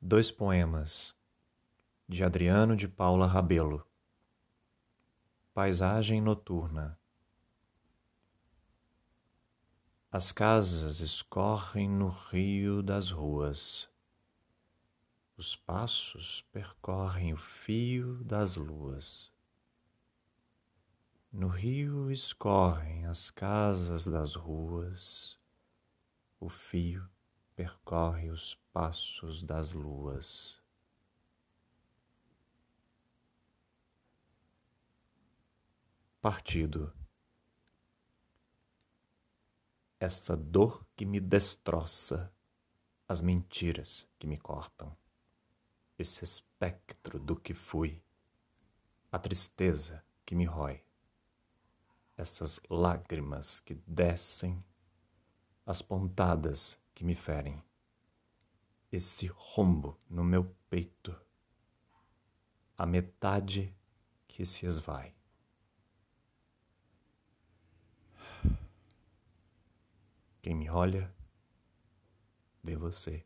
Dois 0.00 0.30
poemas 0.30 1.12
de 2.08 2.22
Adriano 2.22 2.76
de 2.76 2.86
Paula 2.86 3.26
Rabelo. 3.26 3.84
Paisagem 5.52 6.20
noturna. 6.20 6.96
As 10.08 10.30
casas 10.30 11.00
escorrem 11.00 11.90
no 11.90 12.10
rio 12.10 12.80
das 12.80 13.10
ruas. 13.10 13.90
Os 15.36 15.56
passos 15.56 16.42
percorrem 16.52 17.32
o 17.32 17.36
fio 17.36 18.22
das 18.22 18.54
luas. 18.54 19.32
No 21.32 21.48
rio 21.48 22.08
escorrem 22.08 23.04
as 23.04 23.32
casas 23.32 24.06
das 24.06 24.36
ruas. 24.36 25.36
O 26.38 26.48
fio 26.48 27.04
percorre 27.58 28.30
os 28.30 28.54
passos 28.72 29.42
das 29.42 29.72
luas. 29.72 30.62
Partido. 36.20 36.94
Essa 39.98 40.36
dor 40.36 40.86
que 40.94 41.04
me 41.04 41.18
destroça, 41.18 42.32
as 43.08 43.20
mentiras 43.20 44.08
que 44.20 44.28
me 44.28 44.38
cortam, 44.38 44.96
esse 45.98 46.22
espectro 46.22 47.18
do 47.18 47.34
que 47.34 47.54
fui, 47.54 48.00
a 49.10 49.18
tristeza 49.18 50.04
que 50.24 50.36
me 50.36 50.44
rói, 50.44 50.80
essas 52.16 52.60
lágrimas 52.70 53.58
que 53.58 53.74
descem, 53.84 54.64
as 55.66 55.82
pontadas 55.82 56.78
que 56.98 57.04
me 57.04 57.14
ferem, 57.14 57.62
esse 58.90 59.28
rombo 59.28 59.96
no 60.10 60.24
meu 60.24 60.52
peito, 60.68 61.16
a 62.76 62.84
metade 62.84 63.72
que 64.26 64.44
se 64.44 64.66
esvai. 64.66 65.14
Quem 70.42 70.56
me 70.56 70.68
olha, 70.68 71.14
vê 72.64 72.74
você. 72.74 73.24